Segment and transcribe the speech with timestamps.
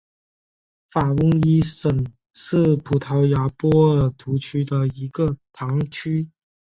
[0.89, 1.87] 法翁伊什
[2.33, 6.27] 是葡萄牙波尔图区的一个堂区。